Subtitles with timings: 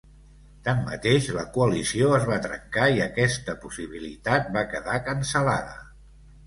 [0.67, 5.81] Tanmateix, la coalició es va trencar i aquesta possibilitat va quedar cancel·lada.